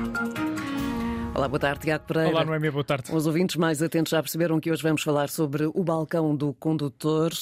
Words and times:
Thank 0.00 0.38
you. 0.38 0.39
Olá, 1.40 1.48
boa 1.48 1.58
tarde, 1.58 1.80
Tiago 1.80 2.04
Pereira. 2.04 2.28
Olá, 2.28 2.44
Noémia, 2.44 2.70
boa 2.70 2.84
tarde. 2.84 3.10
Os 3.14 3.26
ouvintes 3.26 3.56
mais 3.56 3.80
atentos 3.80 4.10
já 4.10 4.22
perceberam 4.22 4.60
que 4.60 4.70
hoje 4.70 4.82
vamos 4.82 5.02
falar 5.02 5.30
sobre 5.30 5.64
o 5.64 5.82
balcão 5.82 6.36
do 6.36 6.52
condutor. 6.52 7.32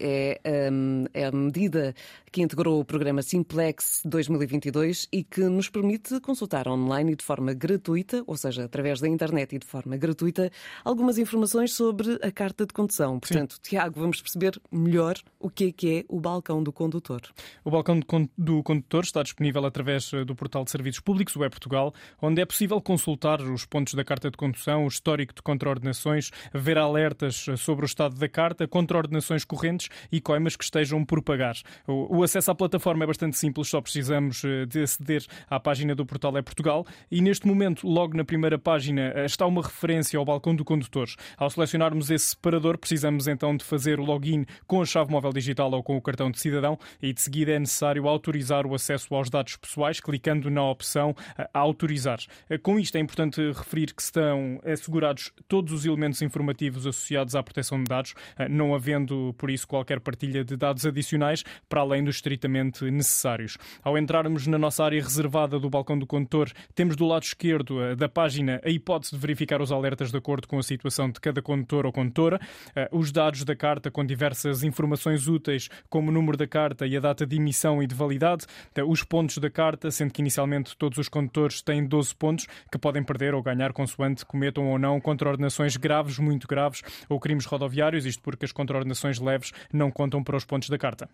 É, 0.00 0.40
hum, 0.72 1.04
é 1.14 1.26
a 1.26 1.30
medida 1.30 1.94
que 2.32 2.42
integrou 2.42 2.80
o 2.80 2.84
programa 2.84 3.22
Simplex 3.22 4.02
2022 4.04 5.06
e 5.12 5.22
que 5.22 5.42
nos 5.42 5.68
permite 5.68 6.18
consultar 6.18 6.66
online 6.66 7.12
e 7.12 7.14
de 7.14 7.24
forma 7.24 7.54
gratuita, 7.54 8.24
ou 8.26 8.36
seja, 8.36 8.64
através 8.64 9.00
da 9.00 9.06
internet 9.06 9.54
e 9.54 9.58
de 9.60 9.66
forma 9.68 9.96
gratuita, 9.96 10.50
algumas 10.84 11.16
informações 11.16 11.72
sobre 11.74 12.18
a 12.22 12.32
carta 12.32 12.66
de 12.66 12.72
condução. 12.72 13.20
Portanto, 13.20 13.54
Sim. 13.54 13.60
Tiago, 13.62 14.00
vamos 14.00 14.20
perceber 14.20 14.60
melhor 14.68 15.14
o 15.38 15.48
que 15.48 15.66
é 15.66 15.70
que 15.70 15.98
é 15.98 16.04
o 16.08 16.18
balcão 16.18 16.60
do 16.60 16.72
condutor. 16.72 17.20
O 17.64 17.70
balcão 17.70 18.00
do 18.36 18.64
condutor 18.64 19.04
está 19.04 19.22
disponível 19.22 19.64
através 19.64 20.12
eh, 20.12 20.24
do 20.24 20.34
portal 20.34 20.64
de 20.64 20.72
serviços 20.72 20.98
públicos, 20.98 21.36
o 21.36 21.44
E-Portugal, 21.44 21.94
onde 22.20 22.42
é 22.42 22.44
possível 22.44 22.80
consultar 22.80 23.43
os 23.44 23.64
pontos 23.64 23.94
da 23.94 24.04
carta 24.04 24.30
de 24.30 24.36
condução, 24.36 24.84
o 24.84 24.88
histórico 24.88 25.34
de 25.34 25.42
contraordenações, 25.42 26.30
ver 26.52 26.78
alertas 26.78 27.46
sobre 27.56 27.84
o 27.84 27.86
estado 27.86 28.16
da 28.16 28.28
carta, 28.28 28.66
contraordenações 28.66 29.44
correntes 29.44 29.88
e 30.10 30.20
coimas 30.20 30.56
que 30.56 30.64
estejam 30.64 31.04
por 31.04 31.22
pagar. 31.22 31.54
O, 31.86 32.22
acesso 32.22 32.50
à 32.50 32.54
plataforma 32.54 33.04
é 33.04 33.06
bastante 33.06 33.36
simples, 33.36 33.68
só 33.68 33.80
precisamos 33.80 34.42
eh, 34.44 34.66
de 34.66 34.82
aceder 34.82 35.24
à 35.48 35.60
página 35.60 35.94
do 35.94 36.06
portal 36.06 36.36
É 36.36 36.42
Portugal 36.42 36.86
e 37.10 37.20
neste 37.20 37.46
momento, 37.46 37.86
logo 37.86 38.16
na 38.16 38.24
primeira 38.24 38.58
página, 38.58 39.12
eh, 39.14 39.24
está 39.24 39.46
uma 39.46 39.62
referência 39.62 40.18
ao 40.18 40.24
balcão 40.24 40.54
do 40.54 40.64
condutor. 40.64 41.08
Ao 41.36 41.50
selecionarmos 41.50 42.10
esse 42.10 42.28
separador, 42.28 42.78
precisamos 42.78 43.26
então 43.26 43.56
de 43.56 43.64
fazer 43.64 44.00
o 44.00 44.04
login 44.04 44.44
com 44.66 44.80
a 44.80 44.84
chave 44.84 45.10
móvel 45.10 45.32
digital 45.32 45.70
ou 45.72 45.82
com 45.82 45.96
o 45.96 46.02
cartão 46.02 46.30
de 46.30 46.38
cidadão 46.38 46.78
e 47.02 47.12
de 47.12 47.20
seguida 47.20 47.52
é 47.52 47.58
necessário 47.58 48.08
autorizar 48.08 48.66
o 48.66 48.74
acesso 48.74 49.14
aos 49.14 49.30
dados 49.30 49.56
pessoais, 49.56 50.00
clicando 50.00 50.50
na 50.50 50.62
opção 50.62 51.14
eh, 51.38 51.48
Autorizar. 51.52 52.18
Com 52.62 52.78
isto 52.78 52.96
é 52.96 53.00
importante 53.00 53.23
importante 53.24 53.52
referir 53.52 53.94
que 53.94 54.02
estão 54.02 54.60
assegurados 54.64 55.32
todos 55.48 55.72
os 55.72 55.86
elementos 55.86 56.20
informativos 56.22 56.86
associados 56.86 57.34
à 57.34 57.42
proteção 57.42 57.78
de 57.78 57.84
dados, 57.84 58.14
eh, 58.38 58.48
não 58.48 58.74
havendo, 58.74 59.34
por 59.38 59.50
isso, 59.50 59.66
qualquer 59.66 60.00
partilha 60.00 60.44
de 60.44 60.56
dados 60.56 60.84
adicionais, 60.84 61.42
para 61.68 61.80
além 61.80 62.04
dos 62.04 62.16
estritamente 62.16 62.84
necessários. 62.90 63.56
Ao 63.82 63.96
entrarmos 63.96 64.46
na 64.46 64.58
nossa 64.58 64.84
área 64.84 65.02
reservada 65.02 65.58
do 65.58 65.70
balcão 65.70 65.98
do 65.98 66.06
condutor, 66.06 66.50
temos 66.74 66.96
do 66.96 67.06
lado 67.06 67.22
esquerdo 67.22 67.82
eh, 67.82 67.96
da 67.96 68.08
página 68.08 68.60
a 68.64 68.68
hipótese 68.68 69.14
de 69.14 69.20
verificar 69.20 69.60
os 69.60 69.72
alertas 69.72 70.10
de 70.10 70.18
acordo 70.18 70.46
com 70.46 70.58
a 70.58 70.62
situação 70.62 71.10
de 71.10 71.20
cada 71.20 71.40
condutor 71.40 71.86
ou 71.86 71.92
condutora, 71.92 72.38
eh, 72.76 72.88
os 72.92 73.10
dados 73.10 73.44
da 73.44 73.56
carta 73.56 73.90
com 73.90 74.04
diversas 74.04 74.62
informações 74.62 75.26
úteis, 75.26 75.68
como 75.88 76.10
o 76.10 76.12
número 76.12 76.36
da 76.36 76.46
carta 76.46 76.86
e 76.86 76.96
a 76.96 77.00
data 77.00 77.26
de 77.26 77.36
emissão 77.36 77.82
e 77.82 77.86
de 77.86 77.94
validade, 77.94 78.46
os 78.86 79.02
pontos 79.02 79.38
da 79.38 79.50
carta, 79.50 79.90
sendo 79.90 80.12
que 80.12 80.20
inicialmente 80.20 80.76
todos 80.76 80.98
os 80.98 81.08
condutores 81.08 81.62
têm 81.62 81.86
12 81.86 82.14
pontos, 82.14 82.46
que 82.70 82.78
podem 82.78 83.02
perder 83.14 83.32
ou 83.32 83.42
ganhar 83.42 83.72
consoante 83.72 84.26
cometam 84.26 84.66
ou 84.68 84.78
não 84.78 85.00
contraordenações 85.00 85.76
graves, 85.76 86.18
muito 86.18 86.48
graves, 86.48 86.82
ou 87.08 87.20
crimes 87.20 87.46
rodoviários, 87.46 88.04
isto 88.04 88.20
porque 88.20 88.44
as 88.44 88.50
contraordenações 88.50 89.20
leves 89.20 89.52
não 89.72 89.90
contam 89.90 90.22
para 90.22 90.36
os 90.36 90.44
pontos 90.44 90.68
da 90.68 90.76
carta. 90.76 91.08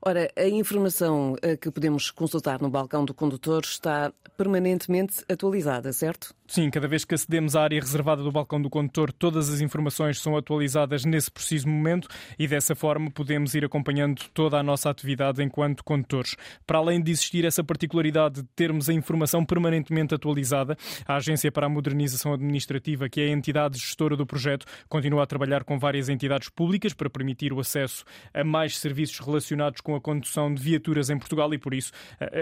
Ora, 0.00 0.30
a 0.36 0.48
informação 0.48 1.36
eh, 1.42 1.56
que 1.56 1.70
podemos 1.72 2.10
consultar 2.10 2.60
no 2.62 2.70
balcão 2.70 3.04
do 3.04 3.12
condutor 3.12 3.62
está 3.64 4.12
permanentemente 4.36 5.24
atualizada, 5.28 5.92
certo? 5.92 6.32
Sim, 6.46 6.70
cada 6.70 6.86
vez 6.86 7.04
que 7.04 7.14
acedemos 7.14 7.56
à 7.56 7.62
área 7.62 7.80
reservada 7.80 8.22
do 8.22 8.30
balcão 8.30 8.62
do 8.62 8.70
condutor, 8.70 9.12
todas 9.12 9.50
as 9.50 9.60
informações 9.60 10.20
são 10.20 10.36
atualizadas 10.36 11.04
nesse 11.04 11.30
preciso 11.30 11.68
momento 11.68 12.08
e 12.38 12.46
dessa 12.46 12.76
forma 12.76 13.10
podemos 13.10 13.54
ir 13.54 13.64
acompanhando 13.64 14.22
toda 14.32 14.56
a 14.56 14.62
nossa 14.62 14.88
atividade 14.88 15.42
enquanto 15.42 15.82
condutores. 15.82 16.36
Para 16.64 16.78
além 16.78 17.02
de 17.02 17.10
existir 17.10 17.44
essa 17.44 17.64
particularidade 17.64 18.36
de 18.42 18.48
termos 18.54 18.88
a 18.88 18.94
informação 18.94 19.44
permanentemente 19.44 20.14
atualizada, 20.14 20.78
a 21.06 21.16
Agência 21.28 21.52
para 21.52 21.66
a 21.66 21.68
Modernização 21.68 22.32
Administrativa, 22.32 23.06
que 23.06 23.20
é 23.20 23.24
a 23.24 23.28
entidade 23.28 23.76
gestora 23.76 24.16
do 24.16 24.24
projeto, 24.24 24.64
continua 24.88 25.24
a 25.24 25.26
trabalhar 25.26 25.62
com 25.62 25.78
várias 25.78 26.08
entidades 26.08 26.48
públicas 26.48 26.94
para 26.94 27.10
permitir 27.10 27.52
o 27.52 27.60
acesso 27.60 28.02
a 28.32 28.42
mais 28.42 28.78
serviços 28.78 29.18
relacionados 29.18 29.82
com 29.82 29.94
a 29.94 30.00
condução 30.00 30.54
de 30.54 30.62
viaturas 30.62 31.10
em 31.10 31.18
Portugal 31.18 31.52
e 31.52 31.58
por 31.58 31.74
isso 31.74 31.92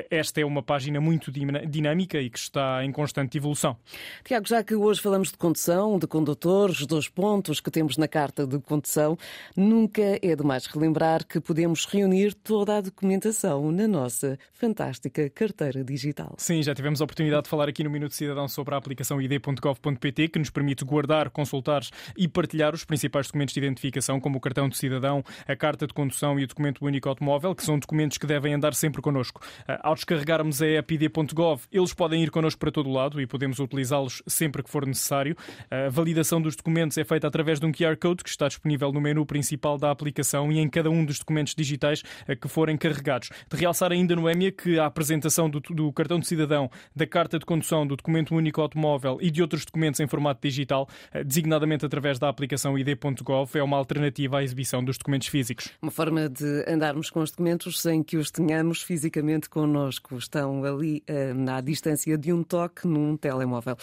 esta 0.08 0.40
é 0.40 0.44
uma 0.44 0.62
página 0.62 1.00
muito 1.00 1.32
dinâmica 1.32 2.20
e 2.20 2.30
que 2.30 2.38
está 2.38 2.84
em 2.84 2.92
constante 2.92 3.36
evolução. 3.36 3.76
Tiago, 4.22 4.46
já 4.46 4.62
que 4.62 4.76
hoje 4.76 5.00
falamos 5.00 5.32
de 5.32 5.36
condução, 5.36 5.98
de 5.98 6.06
condutores, 6.06 6.86
dos 6.86 7.08
pontos 7.08 7.58
que 7.58 7.72
temos 7.72 7.96
na 7.96 8.06
carta 8.06 8.46
de 8.46 8.60
condução, 8.60 9.18
nunca 9.56 10.00
é 10.22 10.36
demais 10.36 10.66
relembrar 10.66 11.26
que 11.26 11.40
podemos 11.40 11.86
reunir 11.86 12.34
toda 12.34 12.76
a 12.76 12.80
documentação 12.80 13.72
na 13.72 13.88
nossa 13.88 14.38
fantástica 14.52 15.28
carteira 15.28 15.82
digital. 15.82 16.36
Sim, 16.38 16.62
já 16.62 16.72
tivemos 16.72 17.00
a 17.00 17.04
oportunidade 17.04 17.42
de 17.42 17.48
falar 17.48 17.68
aqui 17.68 17.82
no 17.82 17.90
Minuto 17.90 18.14
Cidadão 18.14 18.46
sobre 18.46 18.75
a 18.75 18.75
aplicação 18.76 19.20
id.gov.pt 19.20 20.28
que 20.28 20.38
nos 20.38 20.50
permite 20.50 20.84
guardar, 20.84 21.30
consultar 21.30 21.82
e 22.16 22.28
partilhar 22.28 22.74
os 22.74 22.84
principais 22.84 23.26
documentos 23.26 23.54
de 23.54 23.60
identificação, 23.60 24.20
como 24.20 24.38
o 24.38 24.40
cartão 24.40 24.68
de 24.68 24.76
cidadão, 24.76 25.24
a 25.46 25.56
carta 25.56 25.86
de 25.86 25.94
condução 25.94 26.38
e 26.38 26.44
o 26.44 26.46
documento 26.46 26.84
único 26.84 27.08
automóvel, 27.08 27.54
que 27.54 27.64
são 27.64 27.78
documentos 27.78 28.18
que 28.18 28.26
devem 28.26 28.54
andar 28.54 28.74
sempre 28.74 29.02
connosco. 29.02 29.40
Ah, 29.66 29.80
ao 29.82 29.94
descarregarmos 29.94 30.62
a 30.62 30.66
app 30.66 30.94
id.gov, 30.94 31.62
eles 31.70 31.92
podem 31.94 32.22
ir 32.22 32.30
connosco 32.30 32.58
para 32.58 32.70
todo 32.70 32.90
lado 32.90 33.20
e 33.20 33.26
podemos 33.26 33.58
utilizá-los 33.58 34.22
sempre 34.26 34.62
que 34.62 34.70
for 34.70 34.86
necessário. 34.86 35.36
A 35.70 35.88
validação 35.88 36.40
dos 36.40 36.56
documentos 36.56 36.96
é 36.98 37.04
feita 37.04 37.26
através 37.26 37.60
de 37.60 37.66
um 37.66 37.72
QR 37.72 37.96
Code 37.96 38.22
que 38.22 38.30
está 38.30 38.48
disponível 38.48 38.92
no 38.92 39.00
menu 39.00 39.24
principal 39.26 39.78
da 39.78 39.90
aplicação 39.90 40.50
e 40.52 40.58
em 40.58 40.68
cada 40.68 40.90
um 40.90 41.04
dos 41.04 41.18
documentos 41.18 41.54
digitais 41.54 42.02
que 42.40 42.48
forem 42.48 42.76
carregados. 42.76 43.30
De 43.50 43.56
realçar 43.56 43.92
ainda 43.92 44.14
no 44.14 44.28
EMIA 44.28 44.52
que 44.52 44.78
a 44.78 44.86
apresentação 44.86 45.48
do, 45.48 45.60
do 45.60 45.92
cartão 45.92 46.18
de 46.18 46.26
cidadão, 46.26 46.70
da 46.94 47.06
carta 47.06 47.38
de 47.38 47.44
condução, 47.44 47.86
do 47.86 47.96
documento 47.96 48.34
único 48.34 48.60
automóvel 48.66 49.18
e 49.20 49.30
de 49.30 49.42
outros 49.42 49.64
documentos 49.64 50.00
em 50.00 50.06
formato 50.06 50.40
digital, 50.46 50.88
eh, 51.12 51.24
designadamente 51.24 51.86
através 51.86 52.18
da 52.18 52.28
aplicação 52.28 52.78
id.gov, 52.78 53.56
é 53.56 53.62
uma 53.62 53.76
alternativa 53.76 54.38
à 54.38 54.42
exibição 54.42 54.84
dos 54.84 54.98
documentos 54.98 55.28
físicos. 55.28 55.68
Uma 55.80 55.90
forma 55.90 56.28
de 56.28 56.64
andarmos 56.68 57.10
com 57.10 57.20
os 57.20 57.30
documentos 57.30 57.80
sem 57.80 58.02
que 58.02 58.16
os 58.16 58.30
tenhamos 58.30 58.82
fisicamente 58.82 59.48
connosco. 59.48 60.16
Estão 60.16 60.64
ali 60.64 61.02
na 61.34 61.60
distância 61.60 62.16
de 62.18 62.32
um 62.32 62.42
toque 62.42 62.86
num 62.86 63.16
telemóvel. 63.16 63.76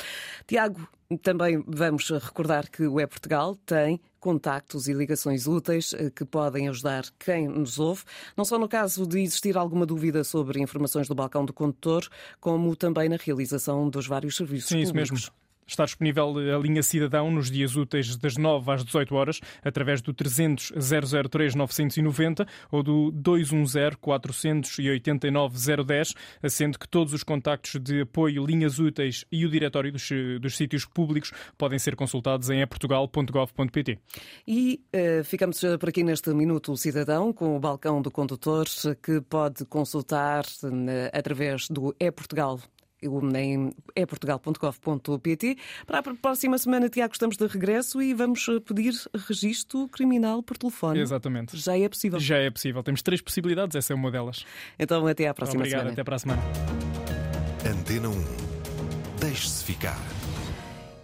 Tiago, 0.48 0.88
também 1.18 1.63
vamos 1.68 2.09
recordar 2.09 2.69
que 2.69 2.85
o 2.88 3.00
É 3.00 3.07
Portugal 3.07 3.56
tem 3.66 4.00
contactos 4.19 4.88
e 4.88 4.94
ligações 4.94 5.47
úteis 5.47 5.94
eh, 5.94 6.09
que 6.09 6.24
podem 6.24 6.69
ajudar 6.69 7.03
quem 7.19 7.47
nos 7.47 7.78
ouve, 7.78 8.03
não 8.38 8.46
só 8.46 8.57
no 8.57 8.69
caso 8.69 9.06
de 9.06 9.19
existir 9.19 9.57
alguma 9.57 9.85
dúvida 9.85 10.24
sobre 10.24 10.62
informações 10.62 11.09
do 11.09 11.16
balcão 11.16 11.44
do 11.44 11.51
condutor, 11.51 12.07
como 12.40 12.74
também 12.75 13.09
na 13.09 13.18
realização 13.18 13.90
dos 13.90 14.07
vários 14.07 14.38
serviços 14.38 14.69
Sim, 14.69 14.85
públicos. 14.85 15.12
Isso 15.12 15.24
mesmo. 15.24 15.43
Está 15.68 15.85
disponível 15.85 16.34
a 16.56 16.59
linha 16.59 16.84
Cidadão 16.84 17.31
nos 17.31 17.50
dias 17.50 17.75
úteis 17.75 18.16
das 18.16 18.38
9 18.38 18.72
às 18.72 18.84
18 18.84 19.16
horas, 19.16 19.40
através 19.63 20.01
do 20.01 20.13
300 20.13 20.74
003 21.29 21.56
990 21.56 22.46
ou 22.72 22.84
do 22.84 23.12
210 23.12 23.96
489 23.96 25.57
010, 25.85 26.13
sendo 26.50 26.79
que 26.79 26.88
todos 26.88 27.13
os 27.13 27.24
contactos 27.24 27.79
de 27.81 28.01
apoio, 28.01 28.46
linhas 28.46 28.79
úteis 28.79 29.25
e 29.31 29.46
o 29.46 29.50
diretório 29.50 29.91
dos, 29.91 30.09
dos 30.41 30.57
sítios 30.57 30.85
públicos 30.85 31.31
podem 31.57 31.80
ser 31.80 31.95
consultados 31.95 32.50
em 32.50 32.62
eportugal.gov.pt. 32.62 34.00
E 34.47 34.81
uh, 34.94 35.24
ficamos 35.24 35.62
por 35.80 35.90
aqui 35.90 36.03
neste 36.03 36.34
Minuto 36.34 36.75
Cidadão 36.75 37.31
com 37.31 37.56
o 37.56 37.59
balcão 37.59 38.01
do 38.01 38.12
condutor 38.12 38.66
que 39.01 39.22
pode 39.22 39.66
consultar 39.66 40.44
uh, 40.44 41.09
através 41.13 41.68
do 41.69 41.95
e-Portugal 42.00 42.59
em 43.36 43.72
eportugal.gov.pt. 43.96 45.58
Para 45.86 46.00
a 46.00 46.03
próxima 46.16 46.58
semana, 46.58 46.90
Tiago, 46.90 47.14
estamos 47.14 47.38
de 47.38 47.46
regresso 47.47 48.02
e 48.02 48.14
vamos 48.14 48.47
eh, 48.47 48.59
pedir 48.59 48.94
registro 49.28 49.88
criminal 49.88 50.42
por 50.42 50.57
telefone. 50.57 51.00
Exatamente. 51.00 51.57
Já 51.57 51.78
é 51.78 51.88
possível. 51.88 52.19
Já 52.19 52.38
é 52.38 52.50
possível. 52.50 52.83
Temos 52.83 53.01
três 53.01 53.22
possibilidades, 53.22 53.75
essa 53.75 53.94
é 53.94 53.95
uma 53.95 54.12
delas. 54.12 54.45
Então, 54.78 55.06
até 55.07 55.28
à 55.28 55.33
próxima 55.33 55.62
Obrigado, 55.62 55.80
semana. 55.80 55.94
até 55.94 56.04
para 56.04 56.16
a 56.16 56.19
semana. 56.19 56.42
Antena 57.66 58.10
1. 58.10 58.13
Deixe-se 59.19 59.63
ficar. 59.63 60.00